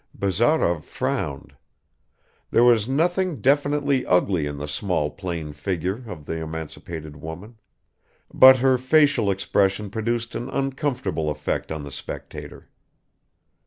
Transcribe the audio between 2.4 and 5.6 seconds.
There was nothing definitely ugly in the small plain